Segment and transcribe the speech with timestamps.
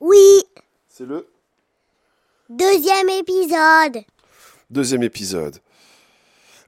[0.00, 0.42] Oui,
[0.88, 1.28] C'est le
[2.48, 4.02] deuxième épisode.
[4.70, 5.58] deuxième épisode.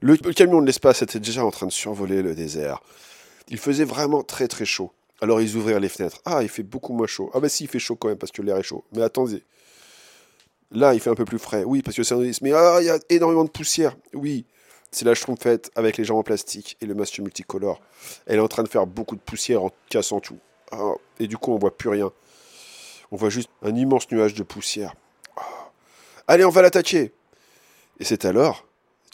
[0.01, 2.79] Le, camion de l'espace était déjà en train de survoler le désert.
[3.47, 4.91] Il faisait vraiment très très chaud.
[5.19, 6.21] Alors ils ouvrirent les fenêtres.
[6.25, 7.31] Ah, il fait beaucoup moins chaud.
[7.33, 8.83] Ah bah si, il fait chaud quand même parce que l'air est chaud.
[8.91, 9.43] Mais attendez.
[10.71, 11.63] Là, il fait un peu plus frais.
[11.63, 12.41] Oui, parce que c'est un indice.
[12.41, 13.95] Mais ah, il y a énormément de poussière.
[14.13, 14.45] Oui,
[14.91, 17.81] c'est la schtroumpfette avec les jambes en plastique et le masque multicolore.
[18.27, 20.37] Elle est en train de faire beaucoup de poussière en cassant tout.
[20.71, 22.11] Ah, et du coup, on voit plus rien.
[23.13, 24.95] On voit juste un immense nuage de poussière.
[25.37, 25.41] Ah.
[26.27, 27.11] Allez, on va l'attaquer.
[27.99, 28.65] Et c'est alors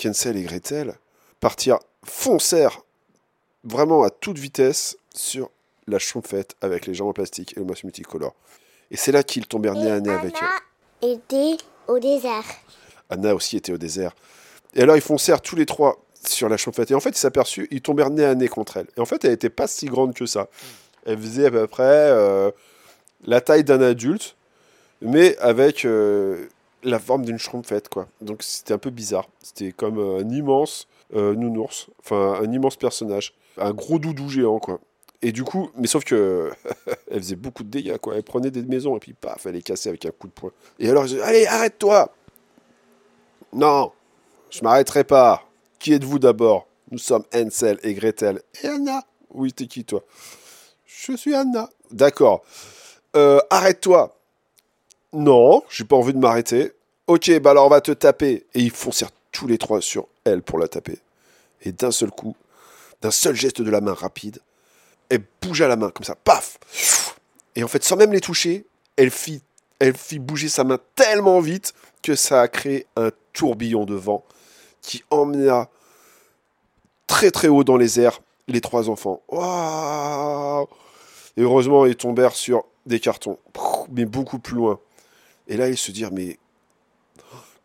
[0.01, 0.95] qu'Ensel et Gretel
[1.41, 2.79] partirent, foncèrent
[3.65, 5.51] vraiment à toute vitesse sur
[5.85, 8.35] la schtroumpfette avec les jambes en plastique et le masque multicolore.
[8.89, 10.47] Et c'est là qu'ils tombèrent nez à nez avec elle.
[11.01, 11.57] Anna était
[11.89, 12.45] au désert.
[13.09, 14.15] Anna aussi était au désert.
[14.75, 16.91] Et alors ils foncèrent tous les trois sur la schtroumpfette.
[16.91, 18.87] Et en fait, ils s'aperçurent, ils tombèrent nez à nez contre elle.
[18.95, 20.47] Et en fait, elle n'était pas si grande que ça.
[21.05, 22.49] Elle faisait à peu près euh,
[23.25, 24.35] la taille d'un adulte,
[25.01, 26.47] mais avec euh,
[26.83, 28.07] la forme d'une schtroumpfette, quoi.
[28.21, 29.29] Donc c'était un peu bizarre.
[29.41, 34.59] C'était comme euh, un immense euh, nounours, enfin un immense personnage, un gros doudou géant,
[34.59, 34.79] quoi.
[35.21, 36.51] Et du coup, mais sauf que
[37.11, 38.15] elle faisait beaucoup de dégâts, quoi.
[38.15, 40.51] Elle prenait des maisons et puis paf, elle les cassait avec un coup de poing.
[40.79, 42.13] Et alors, disaient, allez, arrête-toi
[43.53, 43.91] Non,
[44.49, 45.43] je m'arrêterai pas.
[45.77, 46.67] Qui êtes-vous d'abord?
[46.91, 48.41] Nous sommes Hansel et Gretel.
[48.63, 49.03] Et Anna?
[49.31, 50.03] Oui, t'es qui toi?
[50.85, 51.69] Je suis Anna.
[51.91, 52.43] D'accord.
[53.15, 54.15] Euh, arrête-toi.
[55.13, 56.73] Non, j'ai pas envie de m'arrêter.
[57.07, 58.45] Ok, bah alors on va te taper.
[58.53, 60.99] Et ils foncèrent tous les trois sur elle pour la taper.
[61.61, 62.35] Et d'un seul coup,
[63.01, 64.39] d'un seul geste de la main rapide,
[65.09, 66.59] elle bougea la main comme ça, paf
[67.55, 68.65] Et en fait, sans même les toucher,
[68.95, 69.41] elle fit,
[69.79, 74.23] elle fit bouger sa main tellement vite que ça a créé un tourbillon de vent
[74.81, 75.69] qui emmena
[77.07, 79.21] très très haut dans les airs les trois enfants.
[79.29, 80.67] Waouh
[81.37, 83.37] Et heureusement, ils tombèrent sur des cartons,
[83.91, 84.79] mais beaucoup plus loin.
[85.47, 86.37] Et là, ils se dirent, mais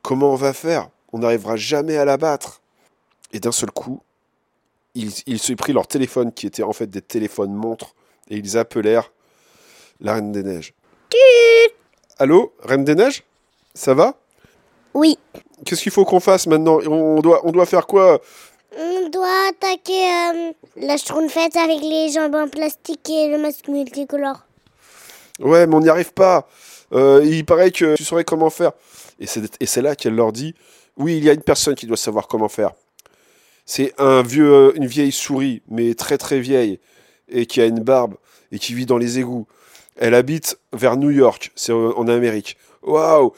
[0.02, 0.88] comment on va faire?
[1.12, 2.60] On n'arrivera jamais à la battre.
[3.32, 4.00] Et d'un seul coup,
[4.94, 7.94] ils, ils se prirent leur téléphone, qui étaient en fait des téléphones montres,
[8.30, 9.12] et ils appelèrent
[10.00, 10.74] la Reine des Neiges.
[12.18, 13.24] Allô, Reine des Neiges?
[13.74, 14.14] Ça va?
[14.94, 15.18] Oui,
[15.64, 16.78] Qu'est-ce qu'il faut qu'on fasse maintenant?
[16.86, 18.20] On doit, on doit faire quoi?
[18.76, 24.42] On doit attaquer euh, la schtroumpfette avec les jambes en plastique et le masque multicolore.
[25.40, 26.46] Ouais, mais on n'y arrive pas.
[26.92, 28.72] Euh, il paraît que tu saurais comment faire.
[29.18, 30.54] Et c'est, là qu'elle leur dit
[30.96, 32.72] Oui, il y a une personne qui doit savoir comment faire.
[33.66, 36.80] C'est un vieux, euh, une vieille souris, mais très très vieille,
[37.28, 38.14] et qui a une barbe,
[38.52, 39.46] et qui vit dans les égouts.
[39.96, 42.56] Elle habite vers New York, c'est euh, en Amérique.
[42.82, 43.32] Waouh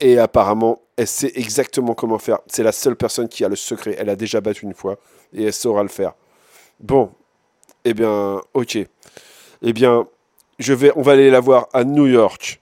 [0.00, 2.40] Et apparemment, elle sait exactement comment faire.
[2.46, 3.96] C'est la seule personne qui a le secret.
[3.98, 4.98] Elle a déjà battu une fois,
[5.32, 6.14] et elle saura le faire.
[6.80, 7.10] Bon,
[7.84, 8.78] eh bien, ok.
[9.62, 10.06] Eh bien,
[10.58, 12.60] je vais, on va aller la voir à New York.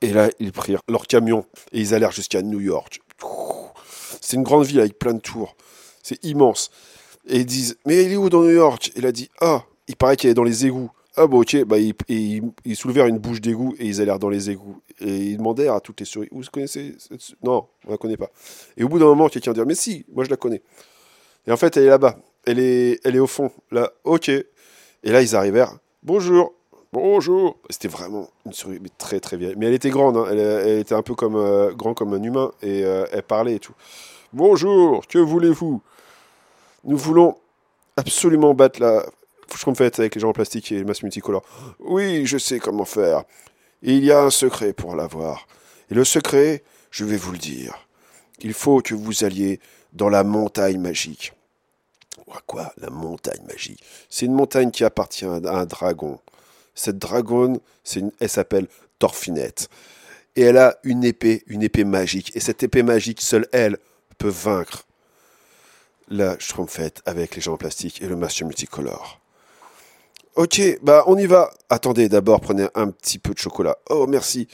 [0.00, 3.00] Et là, ils prirent leur camion et ils allèrent jusqu'à New York.
[4.20, 5.56] C'est une grande ville avec plein de tours.
[6.02, 6.70] C'est immense.
[7.28, 8.90] Et ils disent, mais il est où dans New York?
[8.96, 10.90] Il a dit, ah, il paraît qu'il est dans les égouts.
[11.14, 12.42] Ah bon, ok, bah, ils,
[12.74, 14.80] soulevèrent une bouche d'égout et ils allèrent dans les égouts.
[15.00, 18.30] Et ils demandèrent à toutes les souris, vous connaissez cette Non, on la connaît pas.
[18.76, 20.62] Et au bout d'un moment, quelqu'un dit, mais si, moi je la connais.
[21.46, 22.16] Et en fait, elle est là-bas.
[22.46, 23.52] Elle est, elle est au fond.
[23.70, 24.28] Là, ok.
[24.30, 24.44] Et
[25.04, 25.76] là, ils arrivèrent.
[26.02, 26.54] Bonjour.
[26.92, 27.56] Bonjour.
[27.70, 29.54] C'était vraiment une souris mais très très vieille.
[29.56, 30.16] Mais elle était grande.
[30.18, 30.26] hein.
[30.30, 33.58] Elle, était un peu comme euh, grand comme un humain et euh, elle parlait et
[33.58, 33.72] tout.
[34.34, 35.06] Bonjour.
[35.06, 35.80] Que voulez-vous?
[36.84, 37.38] Nous voulons
[37.96, 39.06] absolument battre la
[39.54, 41.42] schtroumpfette avec les gens en plastique et le masque multicolore.
[41.78, 43.24] Oui, je sais comment faire.
[43.80, 45.46] Il y a un secret pour l'avoir.
[45.90, 47.74] Et le secret, je vais vous le dire.
[48.40, 49.60] Il faut que vous alliez
[49.94, 51.32] dans la montagne magique.
[52.46, 52.72] Quoi?
[52.78, 56.18] La montagne magique C'est une montagne qui appartient à un dragon.
[56.74, 57.58] Cette dragonne,
[58.20, 58.66] elle s'appelle
[58.98, 59.68] Torfinette.
[60.36, 62.34] Et elle a une épée, une épée magique.
[62.34, 63.78] Et cette épée magique, seule elle
[64.18, 64.86] peut vaincre
[66.08, 69.20] la schtroumpfette avec les gens en plastique et le masque multicolore.
[70.34, 71.50] Ok, bah on y va.
[71.68, 73.76] Attendez, d'abord prenez un petit peu de chocolat.
[73.90, 74.48] Oh, merci.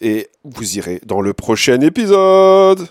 [0.00, 2.88] Et vous irez dans le prochain épisode.